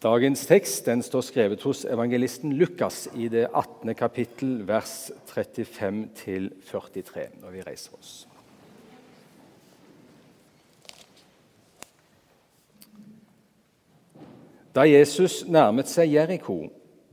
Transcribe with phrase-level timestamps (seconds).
[0.00, 3.90] Dagens tekst den står skrevet hos evangelisten Lukas i det 18.
[3.92, 8.12] kapittel, vers 35-43, når vi reiser oss.
[14.72, 16.62] Da Jesus nærmet seg Jeriko,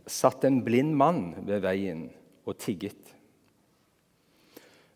[0.07, 2.07] satt en blind mann ved veien
[2.47, 3.11] og tigget.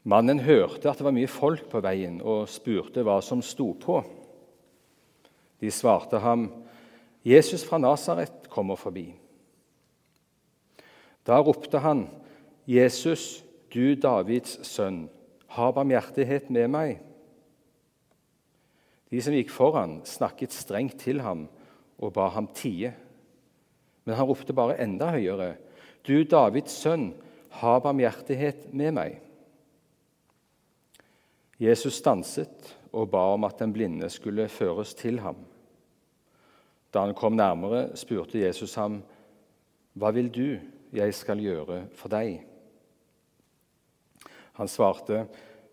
[0.08, 4.00] Mannen hørte at det var mye folk på veien, og spurte hva som sto på.
[5.60, 6.48] De svarte ham,
[7.26, 9.14] Jesus fra Nasaret kommer forbi.
[11.28, 12.10] Da ropte han,
[12.68, 15.10] 'Jesus, du Davids sønn,
[15.48, 17.00] ha barmhjertighet med meg.'
[19.12, 21.48] De som gikk foran, snakket strengt til ham
[22.00, 22.94] og ba ham tie.
[24.06, 25.56] Men han ropte bare enda høyere,
[26.04, 27.14] 'Du Davids sønn,
[27.62, 29.22] ha barmhjertighet med meg.'
[31.62, 35.36] Jesus stanset og ba om at den blinde skulle føres til ham.
[36.94, 39.04] Da han kom nærmere, spurte Jesus ham,
[39.96, 40.60] 'Hva vil du
[40.94, 42.44] jeg skal gjøre for deg?'
[44.54, 45.28] Han svarte,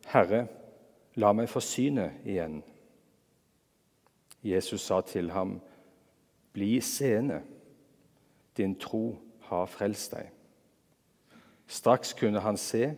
[0.07, 0.47] 'Herre,
[1.15, 2.63] la meg få synet igjen.'
[4.45, 5.61] Jesus sa til ham,
[6.53, 7.43] 'Bli seende.
[8.57, 10.31] Din tro har frelst deg.'
[11.67, 12.97] Straks kunne han se,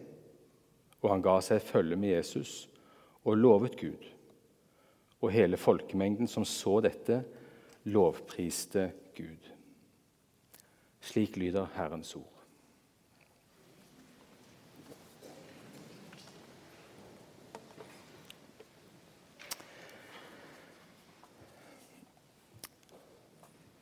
[1.03, 2.69] og han ga seg følge med Jesus
[3.25, 4.05] og lovet Gud.
[5.21, 7.25] Og hele folkemengden som så dette,
[7.85, 9.51] lovpriste Gud.
[11.01, 12.41] Slik lyder Herrens ord.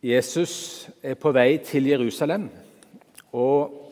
[0.03, 2.49] Jesus er på vei til Jerusalem.
[3.33, 3.85] og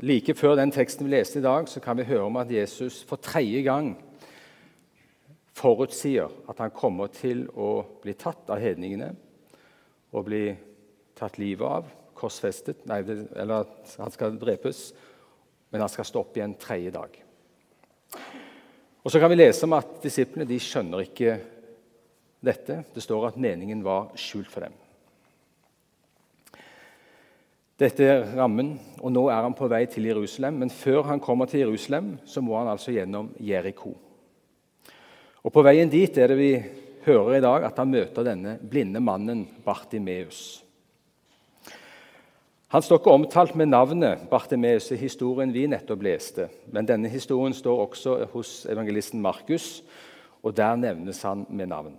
[0.00, 3.04] Like før den teksten vi leste i dag, så kan vi høre om at Jesus
[3.04, 3.96] for tredje gang
[5.52, 9.12] forutsier at han kommer til å bli tatt av hedningene
[10.14, 10.46] og bli
[11.18, 14.86] tatt livet av, korsfestet nei, Eller at han skal drepes,
[15.70, 17.18] men han skal stå opp igjen tredje dag.
[19.04, 21.34] Og Så kan vi lese om at disiplene de skjønner ikke
[22.44, 22.84] dette.
[22.94, 24.78] Det står at meningen var skjult for dem.
[27.74, 30.62] Dette er rammen, og nå er han på vei til Jerusalem.
[30.62, 33.96] Men før han kommer til Jerusalem, så må han altså gjennom Jeriko.
[35.44, 36.52] Og På veien dit er det vi
[37.04, 40.64] hører i dag at han møter denne blinde mannen Bartimeus.
[42.74, 47.54] Han står ikke omtalt med navnet Bartimeus i historien vi nettopp leste, men denne historien
[47.54, 49.84] står også hos evangelisten Markus,
[50.42, 51.94] og der nevnes han med navn.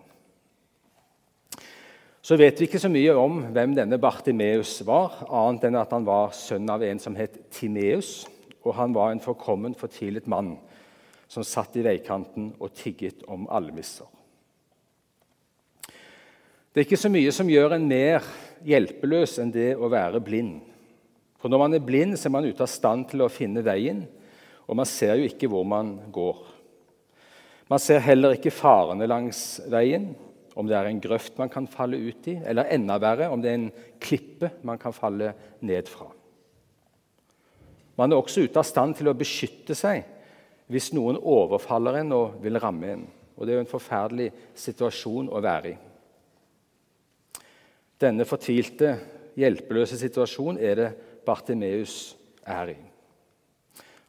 [2.26, 6.08] Så vet vi ikke så mye om hvem denne Bartimeus var, annet enn at han
[6.08, 8.26] var sønn av en som het Timeus,
[8.66, 10.56] og han var en forkommen, fortvilet mann
[11.32, 14.10] som satt i veikanten og tigget om almisser.
[16.76, 18.26] Det er ikke så mye som gjør en mer
[18.68, 20.58] hjelpeløs enn det å være blind.
[21.40, 24.02] For Når man er blind, så er man ute av stand til å finne veien,
[24.68, 26.42] og man ser jo ikke hvor man går.
[27.72, 30.10] Man ser heller ikke farene langs veien,
[30.52, 33.54] om det er en grøft man kan falle ut i, eller enda verre, om det
[33.54, 33.72] er en
[34.04, 35.32] klippe man kan falle
[35.64, 36.10] ned fra.
[37.96, 40.04] Man er også ute av stand til å beskytte seg
[40.68, 43.10] hvis noen overfaller en og vil ramme en.
[43.40, 45.82] Og Det er jo en forferdelig situasjon å være i.
[48.02, 48.96] Denne fortvilte,
[49.40, 50.90] hjelpeløse situasjonen er det
[51.26, 52.78] Bartimeus er i.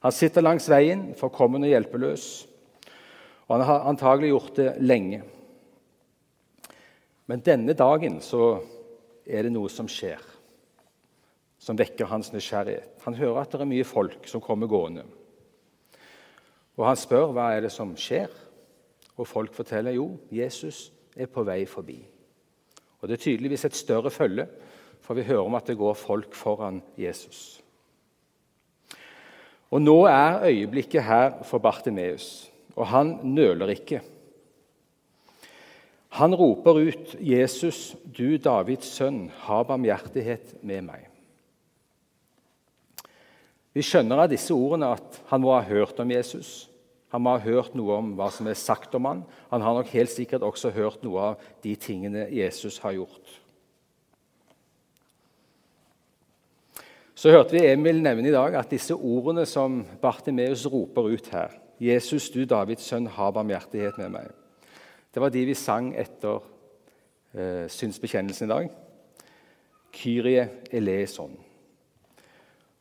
[0.04, 2.46] Han sitter langs veien, forkommen og hjelpeløs,
[3.46, 5.22] og han har antagelig gjort det lenge.
[7.26, 8.58] Men denne dagen så
[9.26, 10.20] er det noe som skjer,
[11.58, 13.00] som vekker hans nysgjerrighet.
[13.06, 15.06] Han hører at det er mye folk som kommer gående.
[16.76, 18.28] Og Han spør hva er det som skjer,
[19.16, 22.02] og folk forteller jo Jesus er på vei forbi.
[23.06, 24.48] Og Det er tydeligvis et større følge,
[25.00, 27.62] for vi hører om at det går folk foran Jesus.
[29.70, 34.00] Og Nå er øyeblikket her for Bartimeus, og han nøler ikke.
[36.18, 41.06] Han roper ut, 'Jesus, du Davids sønn, ha barmhjertighet med meg.'
[43.72, 46.70] Vi skjønner av disse ordene at han må ha hørt om Jesus.
[47.16, 49.22] Han må ha hørt noe om hva som er sagt om han.
[49.48, 53.30] Han har nok helt sikkert også hørt noe av de tingene Jesus har gjort.
[57.16, 61.56] Så hørte vi Emil nevne i dag at disse ordene som Bartimeus roper ut her
[61.80, 64.34] 'Jesus, du Davids sønn, ha barmhjertighet med meg',
[65.14, 66.42] det var de vi sang etter
[67.32, 68.68] eh, synsbekjennelsen i dag.
[69.92, 71.32] Kyrie eleison.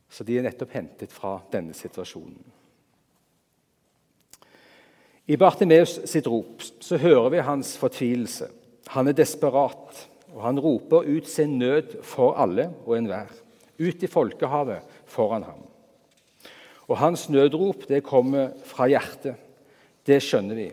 [0.10, 2.55] Så de er nettopp hentet fra denne situasjonen.
[5.26, 8.52] I Bartimeus sitt rop så hører vi hans fortvilelse.
[8.94, 10.04] Han er desperat,
[10.36, 13.32] og han roper ut sin nød for alle og enhver,
[13.82, 15.64] ut i folkehavet foran ham.
[16.86, 19.42] Og hans nødrop det kommer fra hjertet.
[20.06, 20.68] Det skjønner vi.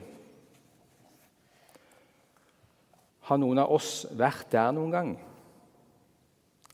[3.31, 5.15] Har noen av oss vært der noen gang?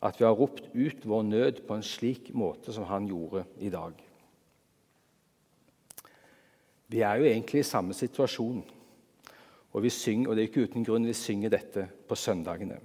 [0.03, 3.71] At vi har ropt ut vår nød på en slik måte som han gjorde i
[3.71, 4.08] dag?
[6.89, 8.63] Vi er jo egentlig i samme situasjon,
[9.69, 12.79] og, vi synger, og det er ikke uten grunn vi synger dette på søndagene.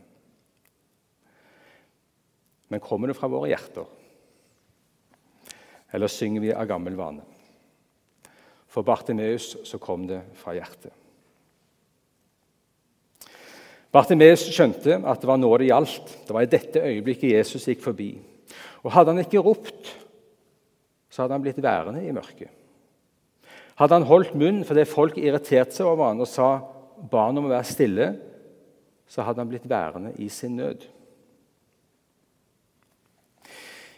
[2.68, 3.86] Men kommer det fra våre hjerter?
[5.94, 7.24] Eller synger vi av gammel vane?
[8.68, 10.92] For Bartimeus så kom det fra hjertet.
[13.94, 16.16] Bartimeus skjønte at det var nå det gjaldt.
[16.26, 18.10] Det var i dette øyeblikket Jesus gikk forbi.
[18.82, 19.94] Og Hadde han ikke ropt,
[21.14, 22.63] så hadde han blitt værende i mørket.
[23.80, 26.50] Hadde han holdt munn fordi folk irriterte seg over han og sa
[27.10, 28.10] ba han om å være stille,
[29.10, 30.86] så hadde han blitt værende i sin nød.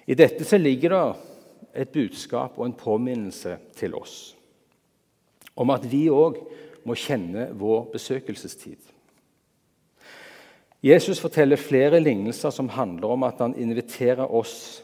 [0.05, 1.03] I dette så ligger det
[1.81, 4.35] et budskap og en påminnelse til oss
[5.55, 6.41] om at vi òg
[6.85, 8.81] må kjenne vår besøkelsestid.
[10.85, 14.83] Jesus forteller flere lignelser som handler om at han inviterer oss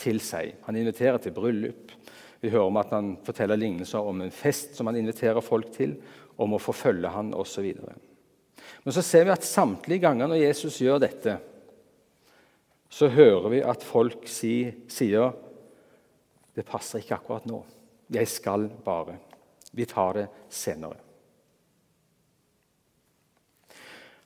[0.00, 0.56] til seg.
[0.66, 1.92] Han inviterer til bryllup.
[2.40, 5.96] Vi hører om at han forteller lignelser om en fest som han inviterer folk til,
[6.36, 7.70] om å forfølge han osv.
[8.84, 11.38] Men så ser vi at samtlige ganger når Jesus gjør dette,
[12.92, 15.32] så hører vi at folk si, sier
[16.56, 17.58] det passer ikke akkurat nå.
[18.12, 19.18] Jeg skal bare.
[19.76, 20.96] Vi tar det senere.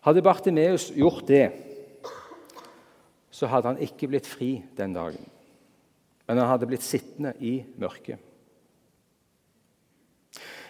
[0.04, 1.50] Hadde Bartimeus gjort det,
[3.30, 5.26] så hadde han ikke blitt fri den dagen.
[6.30, 8.20] Men han hadde blitt sittende i mørket.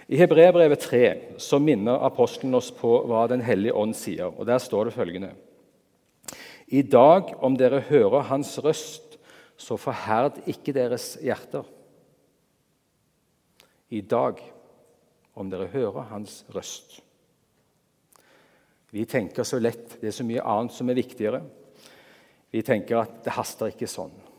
[0.09, 1.01] I Hebreabrevet 3
[1.37, 4.33] så minner apostelen oss på hva Den hellige ånd sier.
[4.33, 5.35] og Der står det følgende.:
[6.67, 9.19] I dag, om dere hører Hans røst,
[9.57, 11.69] så forherd ikke deres hjerter.
[13.91, 14.41] I dag,
[15.35, 17.03] om dere hører Hans røst.
[18.91, 20.01] Vi tenker så lett.
[20.01, 21.45] Det er så mye annet som er viktigere.
[22.51, 24.30] Vi tenker at det haster ikke sånn.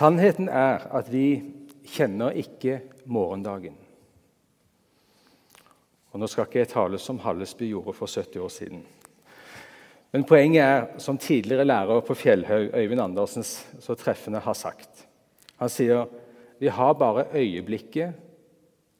[0.00, 1.42] Sannheten er at vi
[1.84, 3.74] kjenner ikke morgendagen.
[6.10, 8.80] Og Nå skal ikke jeg tale som Hallesby gjorde for 70 år siden.
[10.14, 15.06] Men poenget er, som tidligere lærer på Fjellhaug, Øyvind Andersen, så treffende har sagt
[15.60, 16.08] Han sier
[16.60, 18.16] vi har bare øyeblikket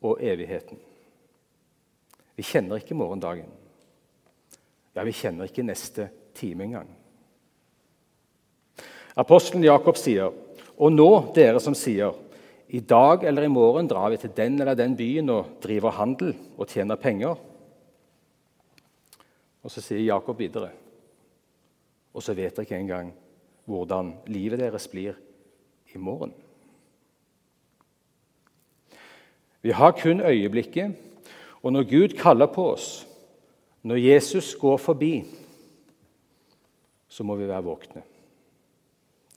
[0.03, 0.79] og evigheten.
[2.37, 3.49] Vi kjenner ikke morgendagen.
[4.95, 6.93] Ja, vi kjenner ikke neste time engang.
[9.17, 10.31] Apostelen Jakob sier,
[10.81, 12.17] og nå, dere som sier,
[12.71, 16.33] i dag eller i morgen drar vi til den eller den byen og driver handel
[16.57, 17.35] og tjener penger.
[19.61, 20.71] Og så sier Jakob videre
[22.15, 23.11] og så vet dere ikke engang
[23.71, 25.19] hvordan livet deres blir
[25.95, 26.33] i morgen.
[29.63, 30.97] Vi har kun øyeblikket,
[31.63, 33.07] og når Gud kaller på oss,
[33.83, 35.25] når Jesus går forbi,
[37.09, 38.03] så må vi være våkne.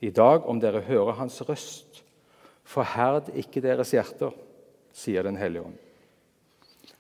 [0.04, 2.02] I dag, om dere hører Hans røst,
[2.68, 4.34] forherd ikke deres hjerter,
[4.94, 5.78] sier Den hellige ånd.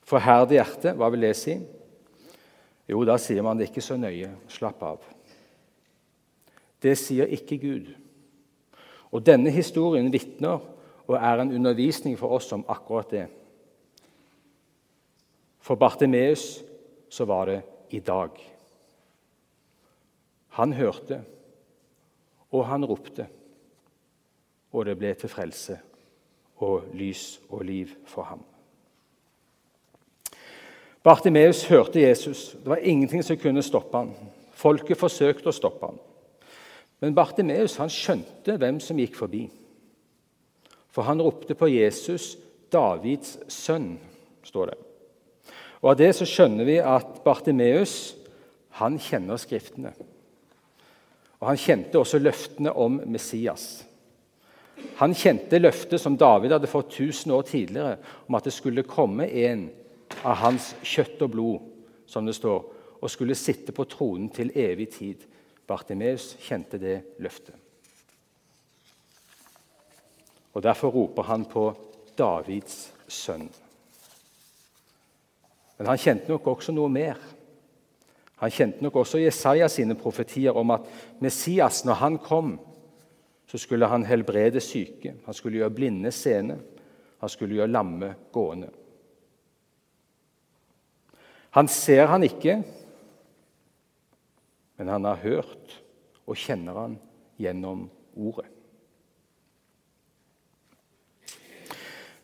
[0.07, 1.57] Forherd hjertet, hva vil det si?
[2.87, 4.31] Jo, da sier man det ikke så nøye.
[4.51, 5.03] Slapp av.
[6.83, 7.91] Det sier ikke Gud.
[9.13, 10.63] Og Denne historien vitner
[11.03, 13.27] og er en undervisning for oss om akkurat det.
[15.63, 16.63] For Bartimeus
[17.11, 17.61] så var det
[17.95, 18.35] i dag.
[20.59, 21.21] Han hørte,
[22.53, 23.25] og han ropte,
[24.73, 25.77] og det ble til frelse
[26.63, 28.43] og lys og liv for ham.
[31.03, 32.55] Bartimeus hørte Jesus.
[32.55, 34.13] Det var ingenting som kunne stoppe ham.
[34.55, 35.97] Folket forsøkte å stoppe ham.
[37.03, 39.43] Men Bartimeus han skjønte hvem som gikk forbi.
[40.93, 42.37] For han ropte på Jesus,
[42.71, 43.97] Davids sønn,
[44.45, 44.79] står det.
[45.81, 48.13] Og Av det så skjønner vi at Bartimeus
[48.79, 49.91] han kjenner Skriftene.
[51.43, 53.83] Og Han kjente også løftene om Messias.
[54.95, 57.97] Han kjente løftet som David hadde fått 1000 år tidligere,
[58.27, 59.65] om at det skulle komme en
[60.23, 61.65] av hans kjøtt og blod,
[62.07, 62.63] som det står,
[63.03, 65.27] og skulle sitte på tronen til evig tid.
[65.67, 67.59] Bartimeus kjente det løftet.
[70.53, 71.65] Og Derfor roper han på
[72.15, 73.49] Davids sønn.
[75.77, 77.19] Men han kjente nok også noe mer.
[78.43, 80.87] Han kjente nok også Jesaja sine profetier om at
[81.23, 82.57] Messias, når han kom,
[83.47, 86.57] så skulle han helbrede syke, han skulle gjøre blinde seende,
[87.23, 88.67] han skulle gjøre lamme gående.
[91.55, 92.57] Han ser han ikke,
[94.75, 95.77] men han har hørt
[96.27, 96.99] og kjenner han
[97.39, 97.85] gjennom
[98.17, 98.49] ordet.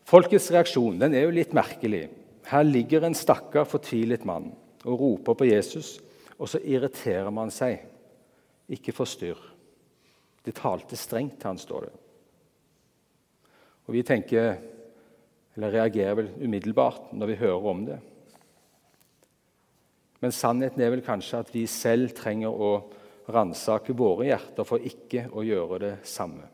[0.04, 2.08] Folkets reaksjon den er jo litt merkelig.
[2.50, 4.50] Her ligger en stakkar fortvilet mann
[4.84, 5.96] og roper på Jesus,
[6.40, 7.82] og så irriterer man seg.
[8.72, 9.40] Ikke forstyrr.
[10.40, 11.96] Det talte strengt til han, står det.
[13.86, 14.54] Og Vi tenker,
[15.56, 17.98] eller reagerer vel umiddelbart når vi hører om det.
[20.20, 22.70] Men sannheten er vel kanskje at vi selv trenger å
[23.30, 26.46] ransake våre hjerter for ikke å gjøre det samme.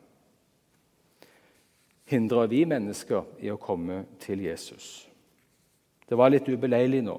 [2.07, 5.07] Hindrer vi mennesker i å komme til Jesus?
[6.07, 7.16] Det var litt ubeleilig nå.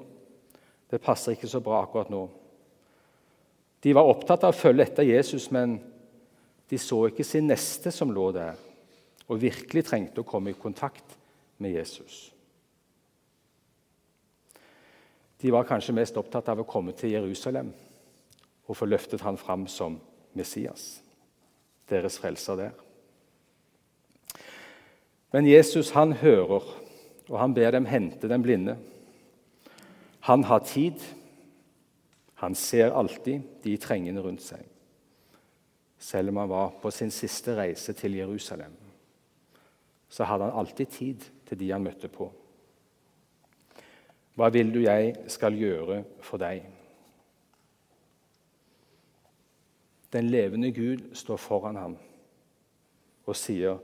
[0.87, 2.21] Det passer ikke så bra akkurat nå.
[3.87, 5.77] De var opptatt av å følge etter Jesus, men
[6.67, 8.57] de så ikke sin neste som lå der,
[9.31, 11.13] og virkelig trengte å komme i kontakt
[11.63, 12.17] med Jesus.
[15.39, 17.69] De var kanskje mest opptatt av å komme til Jerusalem
[18.67, 19.95] og få løftet han fram som
[20.35, 20.97] Messias,
[21.87, 22.75] deres frelser der.
[25.31, 26.67] Men Jesus han hører,
[27.31, 28.75] og han ber dem hente den blinde.
[30.27, 30.99] Han har tid.
[32.37, 34.61] Han ser alltid de trengende rundt seg,
[35.97, 38.75] selv om han var på sin siste reise til Jerusalem.
[40.09, 42.29] Så hadde han alltid tid til de han møtte på.
[44.37, 46.61] Hva vil du jeg skal gjøre for deg?
[50.13, 51.97] Den levende Gud står foran ham
[53.25, 53.77] og sier,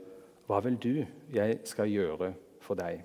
[0.46, 3.02] 'Hva vil du jeg skal gjøre for deg?'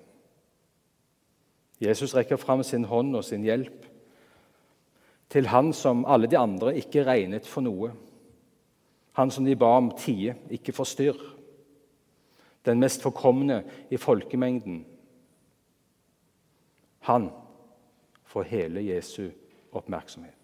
[1.80, 3.89] Jesus rekker fram sin hånd og sin hjelp
[5.30, 7.92] til han som alle de andre ikke regnet for noe.
[9.18, 11.20] Han som de ba om tie, ikke forstyrr.
[12.66, 14.82] Den mest forkomne i folkemengden.
[17.08, 17.30] Han
[18.24, 19.30] får hele Jesu
[19.72, 20.34] oppmerksomhet.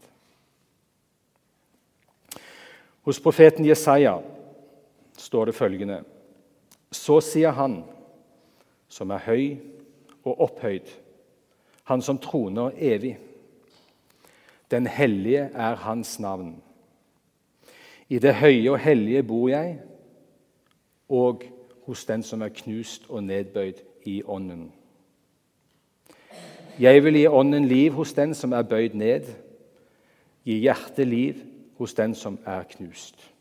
[3.07, 4.17] Hos profeten Jesaja
[5.19, 6.05] står det følgende.:
[6.91, 7.85] Så sier Han
[8.89, 9.57] som er høy
[10.25, 10.89] og opphøyd,
[11.85, 13.19] Han som troner evig.
[14.71, 16.63] Den hellige er Hans navn.
[18.09, 19.81] I det høye og hellige bor jeg,
[21.09, 21.43] og
[21.87, 24.73] hos den som er knust og nedbøyd i ånden.
[26.79, 29.31] Jeg vil gi ånden liv hos den som er bøyd ned,
[30.45, 31.41] gi hjertet liv
[31.79, 33.33] hos den som er knust.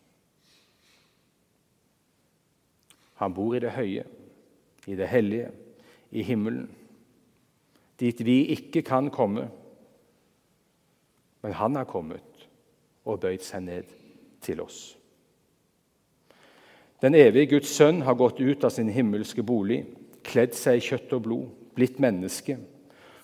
[3.16, 4.04] Han bor i det høye,
[4.88, 5.52] i det hellige,
[6.12, 6.70] i himmelen,
[8.00, 9.50] dit vi ikke kan komme.
[11.46, 12.46] Men han har kommet
[13.06, 13.90] og bøyd seg ned
[14.42, 14.96] til oss.
[17.06, 19.84] Den evige Guds sønn har gått ut av sin himmelske bolig,
[20.26, 22.56] kledd seg i kjøtt og blod, blitt menneske,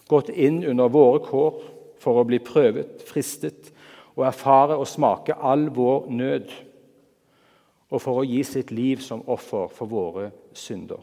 [0.06, 1.58] gått inn under våre kår
[2.04, 3.72] for å bli prøvet, fristet
[4.14, 6.54] og erfare og smake all vår nød,
[7.90, 11.02] og for å gi sitt liv som offer for våre synder.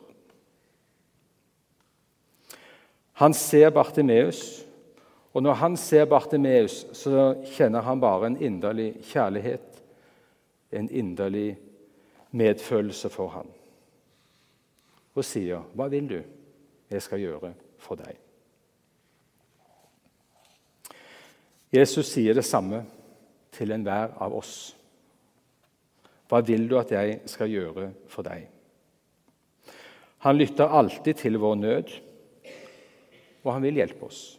[3.19, 4.68] Han ser Bartimeus,
[5.32, 9.82] og når han ser Bartimeus, så kjenner han bare en inderlig kjærlighet,
[10.73, 11.58] en inderlig
[12.30, 13.49] medfølelse for ham,
[15.14, 16.23] og sier, 'Hva vil du
[16.90, 18.16] jeg skal gjøre for deg?'
[21.73, 22.87] Jesus sier det samme
[23.52, 24.75] til enhver av oss.
[26.28, 28.49] Hva vil du at jeg skal gjøre for deg?
[30.18, 31.92] Han lytter alltid til vår nød,
[33.44, 34.38] og han vil hjelpe oss.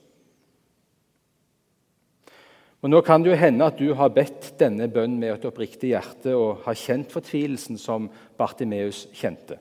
[2.79, 5.91] Og Nå kan det jo hende at du har bedt denne bønnen med et oppriktig
[5.91, 8.07] hjerte og har kjent fortvilelsen som
[8.39, 9.57] Bartimeus kjente.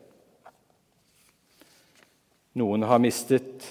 [2.59, 3.67] Noen har mistet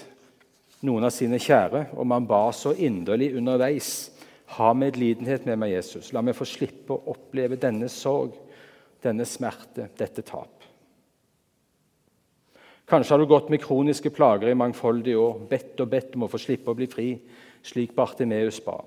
[0.84, 4.10] noen av sine kjære, og man ba så inderlig underveis
[4.56, 6.12] ha medlidenhet med meg, Jesus.
[6.12, 8.36] La meg få slippe å oppleve denne sorg,
[9.04, 10.54] denne smerte, dette tap.
[12.88, 16.30] Kanskje har du gått med kroniske plager i mangfoldige år, bedt og bedt om å
[16.32, 17.10] få slippe å bli fri,
[17.64, 18.78] slik Bartimeus ba.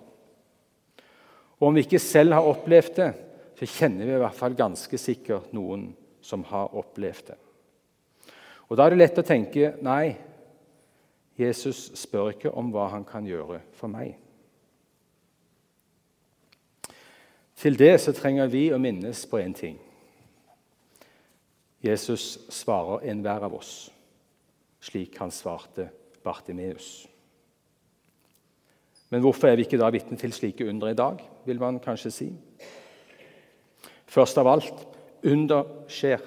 [1.62, 3.12] Og Om vi ikke selv har opplevd det,
[3.60, 5.92] så kjenner vi i hvert fall ganske sikkert noen
[6.26, 7.38] som har opplevd det.
[8.70, 10.18] Og Da er det lett å tenke nei,
[11.38, 14.18] Jesus spør ikke om hva han kan gjøre for meg.
[17.62, 19.78] Til det så trenger vi å minnes på én ting.
[21.82, 23.92] Jesus svarer enhver av oss
[24.82, 25.90] slik han svarte
[26.24, 27.08] Bartimeus.
[29.12, 32.12] Men hvorfor er vi ikke da vitne til slike under i dag, vil man kanskje
[32.12, 32.30] si.
[34.08, 34.86] Først av alt
[35.28, 36.24] under skjer.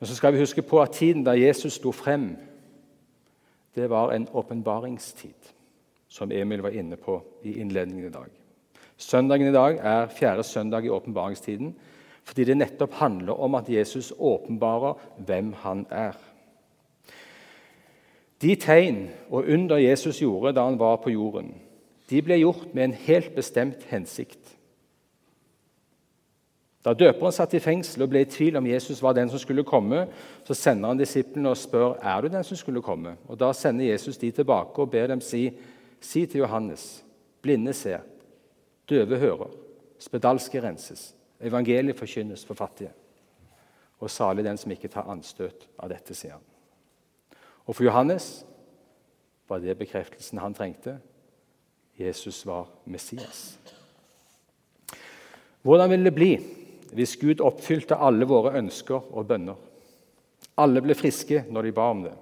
[0.00, 2.32] Men så skal vi huske på at tiden da Jesus sto frem,
[3.74, 5.56] det var en åpenbaringstid.
[6.10, 8.26] som Emil var inne på i innledningen i dag.
[8.96, 11.74] Søndagen i dag er fjerde søndag i åpenbaringstiden
[12.24, 16.18] fordi det nettopp handler om at Jesus åpenbarer hvem han er.
[18.40, 21.52] De tegn og under Jesus gjorde da han var på jorden,
[22.10, 24.56] de ble gjort med en helt bestemt hensikt.
[26.80, 29.66] Da døperen satt i fengsel og ble i tvil om Jesus var den som skulle
[29.68, 30.06] komme,
[30.48, 33.18] så sender han disiplene og spør er du den som skulle komme.
[33.28, 35.50] Og Da sender Jesus de tilbake og ber dem si,
[36.00, 37.04] si til Johannes,
[37.42, 38.00] blinde ser,
[38.88, 39.52] døve hører,
[39.98, 42.90] spedalske renses, evangeliet forkynnes for fattige.
[44.00, 46.49] Og salig den som ikke tar anstøt av dette, sier han.
[47.70, 48.40] Og for Johannes
[49.46, 50.96] var det bekreftelsen han trengte.
[51.94, 53.60] Jesus var Messias.
[55.62, 56.32] Hvordan ville det bli
[56.90, 59.54] hvis Gud oppfylte alle våre ønsker og bønner?
[60.58, 62.16] Alle ble friske når de ba om det.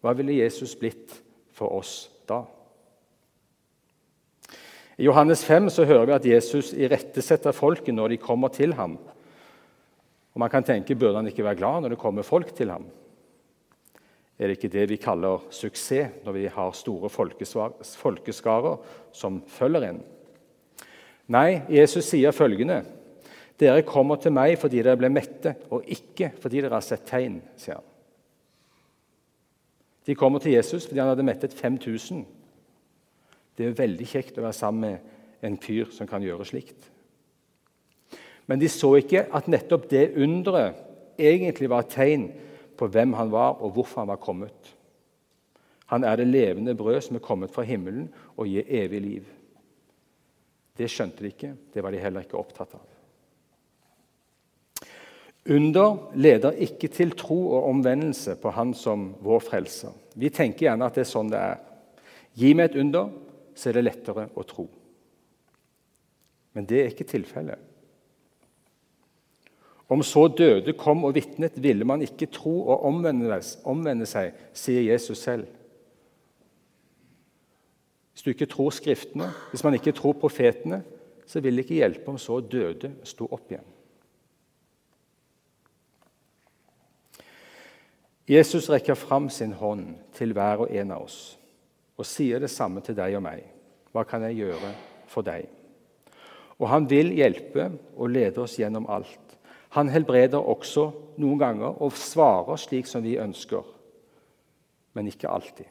[0.00, 1.12] Hva ville Jesus blitt
[1.52, 2.40] for oss da?
[4.96, 8.96] I Johannes 5 så hører vi at Jesus irettesetter folket når de kommer til ham.
[10.32, 12.88] Og Man kan tenke burde han ikke være glad når det kommer folk til ham?
[14.42, 18.80] Er det ikke det vi kaller suksess når vi har store folkeskarer
[19.14, 20.00] som følger inn?
[21.30, 22.80] Nei, Jesus sier følgende.:
[23.60, 27.38] Dere kommer til meg fordi dere ble mette, og ikke fordi dere har sett tegn.
[27.56, 27.86] sier han.
[30.06, 32.26] De kommer til Jesus fordi han hadde mettet 5000.
[33.54, 36.90] Det er veldig kjekt å være sammen med en fyr som kan gjøre slikt.
[38.46, 40.74] Men de så ikke at nettopp det underet
[41.18, 42.32] egentlig var et tegn
[42.78, 44.72] på hvem han var, og hvorfor han var kommet.
[45.92, 49.28] Han er det levende brød som er kommet fra himmelen og gir evig liv.
[50.78, 51.52] Det skjønte de ikke.
[51.74, 52.86] Det var de heller ikke opptatt av.
[55.52, 59.90] Under leder ikke til tro og omvendelse på Han som vår frelser.
[60.14, 61.58] Vi tenker gjerne at det er sånn det er.
[62.38, 63.10] Gi meg et under,
[63.54, 64.68] så er det lettere å tro.
[66.54, 67.71] Men det er ikke tilfellet.
[69.88, 75.18] Om så døde kom og vitnet, ville man ikke tro og omvende seg, sier Jesus
[75.18, 75.46] selv.
[78.12, 80.82] Hvis du ikke tror Skriftene, hvis man ikke tror profetene,
[81.26, 83.68] så vil det ikke hjelpe om så døde sto opp igjen.
[88.28, 91.16] Jesus rekker fram sin hånd til hver og en av oss
[91.98, 93.42] og sier det samme til deg og meg.
[93.92, 94.70] Hva kan jeg gjøre
[95.10, 95.48] for deg?
[96.58, 99.31] Og han vil hjelpe og lede oss gjennom alt.
[99.72, 100.90] Han helbreder også
[101.22, 103.64] noen ganger og svarer slik som vi ønsker,
[104.92, 105.68] men ikke alltid.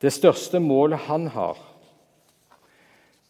[0.00, 1.58] Det største målet han har,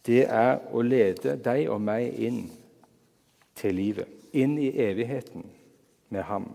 [0.05, 2.45] det er å lede deg og meg inn
[3.57, 5.43] til livet, inn i evigheten
[6.13, 6.47] med ham.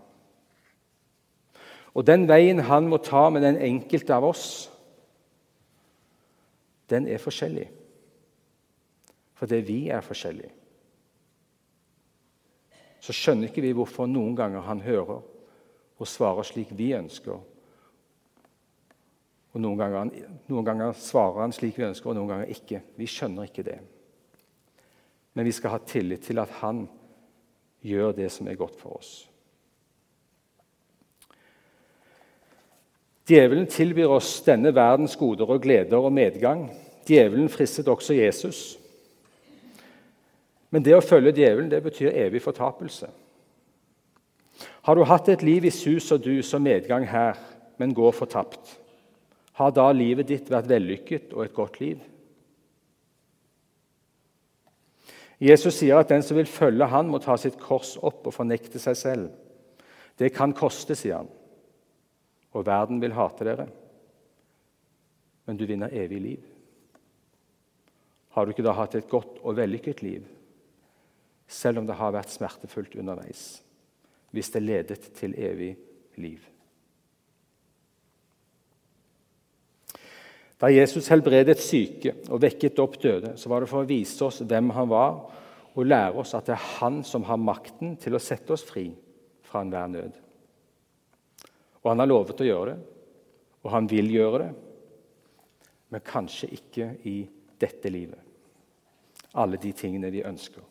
[1.93, 4.45] Og den veien han må ta med den enkelte av oss,
[6.89, 7.67] den er forskjellig.
[9.41, 10.60] Fordi vi er forskjellige
[13.01, 15.21] så skjønner ikke vi hvorfor noen ganger han hører
[16.01, 17.39] og svarer slik vi ønsker.
[19.51, 20.11] Og noen ganger,
[20.49, 22.79] noen ganger, svarer han slik vi ønsker, og noen ganger ikke.
[22.97, 23.77] Vi skjønner ikke det.
[25.33, 26.85] Men vi skal ha tillit til at han
[27.85, 29.11] gjør det som er godt for oss.
[33.27, 36.65] Djevelen tilbyr oss denne verdens goder og gleder og medgang.
[37.07, 38.80] Djevelen fristet også Jesus.
[40.71, 43.09] Men det å følge djevelen det betyr evig fortapelse.
[44.87, 47.37] Har du hatt et liv i sus og dus og medgang her,
[47.77, 48.77] men går fortapt,
[49.57, 51.99] har da livet ditt vært vellykket og et godt liv?
[55.41, 58.79] Jesus sier at den som vil følge han må ta sitt kors opp og fornekte
[58.81, 59.29] seg selv.
[60.17, 61.29] Det kan koste, sier han.
[62.53, 63.65] Og verden vil hate dere.
[65.49, 66.43] Men du vinner evig liv.
[68.37, 70.21] Har du ikke da hatt et godt og vellykket liv?
[71.51, 73.61] Selv om det har vært smertefullt underveis,
[74.31, 75.73] hvis det ledet til evig
[76.21, 76.39] liv.
[80.61, 84.43] Da Jesus helbredet syke og vekket opp døde, så var det for å vise oss
[84.45, 85.23] hvem han var,
[85.71, 88.89] og lære oss at det er han som har makten til å sette oss fri
[89.47, 90.17] fra enhver nød.
[91.81, 92.81] Og han har lovet å gjøre det,
[93.61, 94.51] og han vil gjøre det,
[95.91, 97.15] men kanskje ikke i
[97.59, 98.19] dette livet.
[99.41, 100.61] Alle de tingene vi ønsker.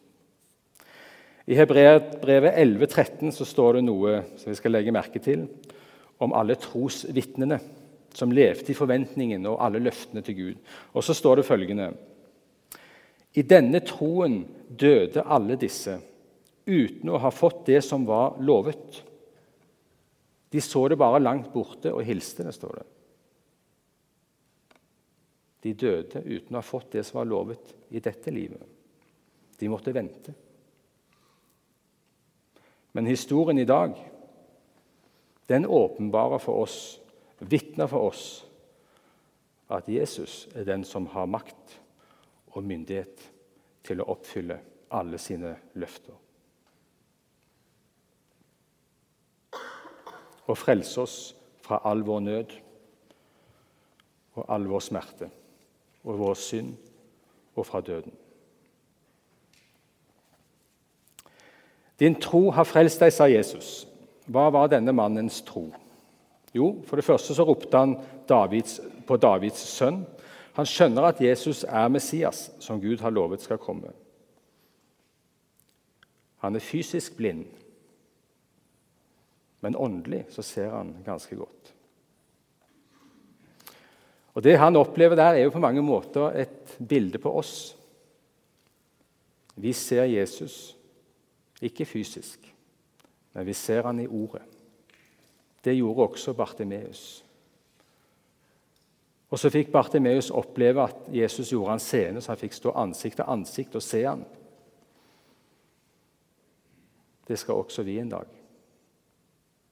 [1.50, 5.48] I Hebreerbrevet 11,13 så står det noe som vi skal legge merke til,
[6.22, 7.56] om alle trosvitnene
[8.14, 10.60] som levde i forventningen og alle løftene til Gud.
[10.94, 11.88] Og så står det følgende
[13.34, 15.96] I denne troen døde alle disse
[16.70, 19.00] uten å ha fått det som var lovet.
[20.54, 22.86] De så det bare langt borte og hilste det, står det.
[25.66, 28.62] De døde uten å ha fått det som var lovet i dette livet.
[29.58, 30.36] De måtte vente.
[32.92, 33.94] Men historien i dag
[35.50, 37.00] den åpenbarer for oss,
[37.38, 38.46] vitner for oss,
[39.70, 41.80] at Jesus er den som har makt
[42.54, 43.24] og myndighet
[43.86, 44.60] til å oppfylle
[44.94, 46.14] alle sine løfter.
[50.46, 51.18] Og frelse oss
[51.62, 52.56] fra all vår nød
[54.38, 55.30] og all vår smerte
[56.04, 56.74] og vår synd
[57.54, 58.14] og fra døden.
[62.00, 63.84] Din tro har frelst deg, sa Jesus.
[64.30, 65.66] Hva var denne mannens tro?
[66.56, 70.02] Jo, For det første så ropte han Davids, på Davids sønn.
[70.56, 73.92] Han skjønner at Jesus er Messias, som Gud har lovet skal komme.
[76.40, 77.44] Han er fysisk blind,
[79.60, 81.74] men åndelig så ser han ganske godt.
[84.34, 87.76] Og Det han opplever der, er jo på mange måter et bilde på oss.
[89.56, 90.79] Vi ser Jesus
[91.60, 92.54] ikke fysisk,
[93.32, 94.42] men vi ser han i ordet.
[95.64, 97.24] Det gjorde også Bartimeus.
[99.30, 103.16] Og Så fikk Bartimeus oppleve at Jesus gjorde han seende, så han fikk stå ansikt
[103.16, 104.24] til ansikt og se han.
[107.28, 108.26] Det skal også vi en dag.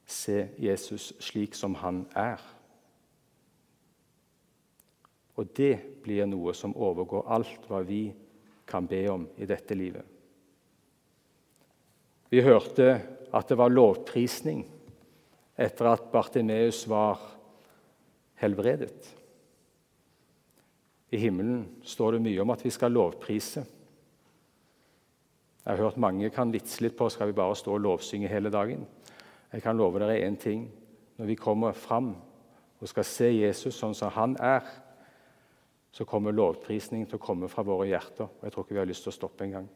[0.06, 2.38] Se Jesus slik som han er.
[5.34, 8.14] Og det blir noe som overgår alt hva vi
[8.66, 10.17] kan be om i dette livet.
[12.28, 12.90] Vi hørte
[13.32, 14.64] at det var lovprisning
[15.58, 17.20] etter at Bartimeus var
[18.38, 19.14] helbredet.
[21.08, 23.64] I himmelen står det mye om at vi skal lovprise.
[25.64, 28.52] Jeg har hørt mange kan vitse litt på skal vi bare stå og lovsynge hele
[28.52, 28.84] dagen.
[29.52, 30.68] Jeg kan love dere én ting.
[31.16, 32.12] Når vi kommer fram
[32.78, 34.62] og skal se Jesus sånn som han er,
[35.92, 38.28] så kommer lovprisningen til å komme fra våre hjerter.
[38.28, 39.66] Og jeg tror ikke vi har lyst til å stoppe engang.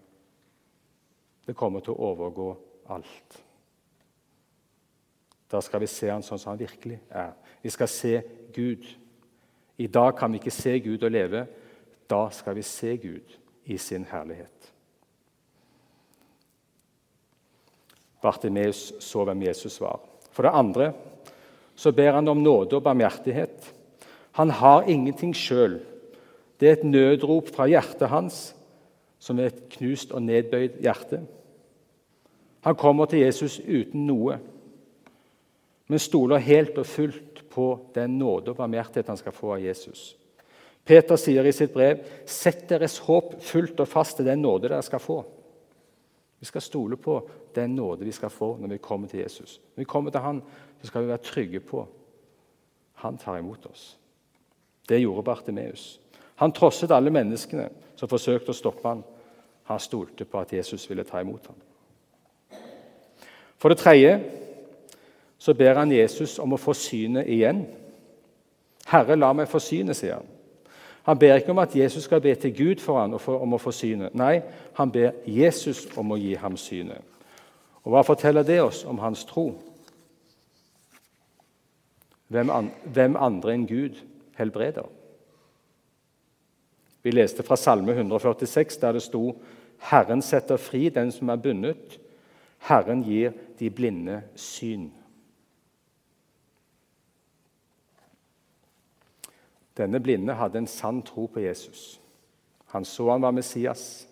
[1.46, 2.48] Det kommer til å overgå
[2.94, 3.38] alt.
[5.52, 7.34] Da skal vi se han sånn som han virkelig er.
[7.62, 8.14] Vi skal se
[8.54, 8.86] Gud.
[9.76, 11.44] I dag kan vi ikke se Gud og leve.
[12.08, 13.36] Da skal vi se Gud
[13.68, 14.72] i sin herlighet.
[18.22, 20.00] Bartimeus så hvem Jesus var.
[20.32, 20.92] For det andre
[21.76, 23.72] så ber han om nåde og barmhjertighet.
[24.38, 25.80] Han har ingenting sjøl.
[26.60, 28.52] Det er et nødrop fra hjertet hans,
[29.22, 31.20] som er et knust og nedbøyd hjerte.
[32.66, 34.40] Han kommer til Jesus uten noe
[35.92, 40.14] men stoler helt og fullt på den nåde og barmhjertighet han skal få av Jesus.
[40.88, 44.82] Peter sier i sitt brev.: Sett deres håp fullt og fast til den nåde dere
[44.82, 45.18] skal få.
[46.40, 47.18] Vi skal stole på
[47.54, 49.60] den nåde vi skal få når vi kommer til Jesus.
[49.76, 50.42] Når vi kommer til Han,
[50.80, 51.86] så skal vi være trygge på
[53.04, 53.98] Han tar imot oss.
[54.88, 56.00] Det gjorde Bartimeus.
[56.36, 59.04] Han trosset alle menneskene som forsøkte å stoppe ham.
[59.64, 61.56] Han stolte på at Jesus ville ta imot ham.
[63.56, 64.20] For det tredje
[65.38, 67.66] så ber han Jesus om å få synet igjen.
[68.86, 70.26] 'Herre, la meg få synet', sier han.
[71.02, 73.70] Han ber ikke om at Jesus skal be til Gud for ham om å få
[73.70, 74.14] synet.
[74.14, 74.42] Nei,
[74.74, 77.02] han ber Jesus om å gi ham synet.
[77.82, 79.54] Og Hva forteller det oss om hans tro?
[82.28, 83.98] Hvem, andre enn Gud
[84.38, 84.86] helbreder?
[87.02, 89.42] Vi leste fra Salme 146, der det sto
[89.78, 91.98] 'Herren setter fri den som er bundet'.
[92.58, 94.92] Herren gir de blinde syn.
[99.76, 102.00] Denne blinde hadde en sann tro på Jesus.
[102.66, 104.08] Han så han var Messias.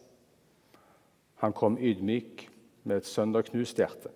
[1.34, 2.48] Han kom ydmyk
[2.84, 4.08] med et sønderknust hjerte.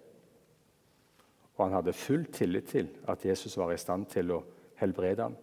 [1.56, 4.42] Og han hadde full tillit til at Jesus var i stand til å
[4.76, 5.36] helbrede ham,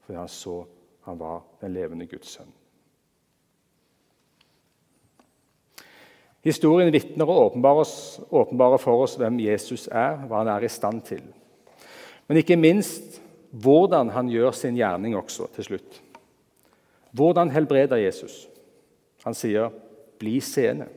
[0.00, 0.64] fordi han så
[1.04, 2.57] han var den levende Guds sønn.
[6.48, 11.22] Historien vitner og åpenbarer for oss hvem Jesus er, hva han er i stand til.
[12.28, 13.18] Men ikke minst
[13.50, 16.00] hvordan han gjør sin gjerning også til slutt.
[17.12, 18.46] Hvordan helbreder Jesus?
[19.24, 19.70] Han sier
[20.18, 20.88] 'bli seende'.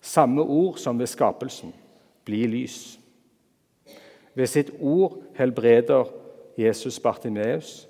[0.00, 1.72] Samme ord som ved skapelsen
[2.24, 2.98] 'bli lys'.
[4.34, 6.04] Ved sitt ord helbreder
[6.58, 7.88] Jesus Bartimeus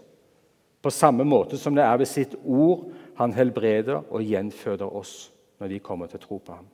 [0.82, 5.74] på samme måte som det er ved sitt ord han helbreder og gjenføder oss når
[5.74, 6.68] vi kommer til å tro på ham.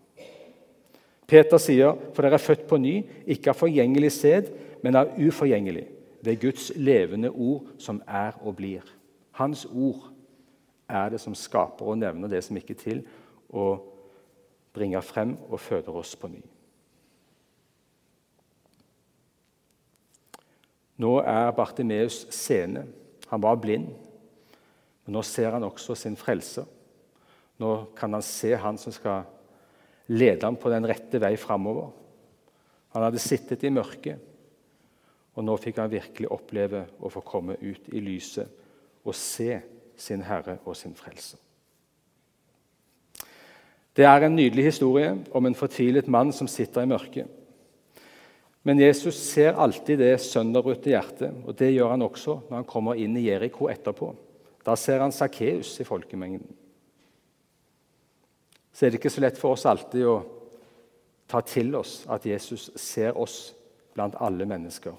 [1.26, 4.50] Peter sier, for dere er født på ny, ikke av forgjengelig sæd,
[4.84, 5.88] men av uforgjengelig
[6.22, 8.86] ved Guds levende ord, som er og blir.
[9.38, 10.12] Hans ord
[10.88, 13.02] er det som skaper og nevner det som ikke er til,
[13.50, 13.82] og
[14.76, 16.42] bringer frem og føder oss på ny.
[20.96, 22.86] Nå er Bartimeus seende.
[23.28, 23.90] Han var blind.
[25.04, 26.64] Men nå ser han også sin frelser.
[27.62, 29.24] Nå kan han se han som skal
[30.12, 31.88] lede ham på den rette vei framover.
[32.94, 34.20] Han hadde sittet i mørket,
[35.36, 38.62] og nå fikk han virkelig oppleve å få komme ut i lyset
[39.06, 39.58] og se
[39.96, 41.40] sin Herre og sin Frelser.
[43.96, 47.28] Det er en nydelig historie om en fortvilet mann som sitter i mørket.
[48.66, 52.98] Men Jesus ser alltid det sønderbrutte hjertet, og det gjør han også når han kommer
[53.00, 54.10] inn i Jeriko etterpå.
[54.66, 56.48] Da ser han Sakkeus i folkemengden.
[58.76, 60.18] Så er det ikke så lett for oss alltid å
[61.32, 63.54] ta til oss at Jesus ser oss
[63.96, 64.92] blant alle mennesker.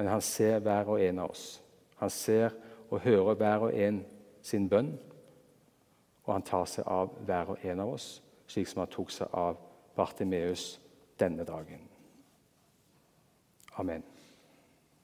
[0.00, 1.60] Men han ser hver og en av oss.
[2.00, 2.56] Han ser
[2.88, 4.00] og hører hver og en
[4.42, 4.94] sin bønn,
[6.24, 8.08] og han tar seg av hver og en av oss,
[8.48, 9.60] slik som han tok seg av
[9.98, 10.78] Bartimeus
[11.20, 11.84] denne dagen.
[13.76, 14.02] Amen.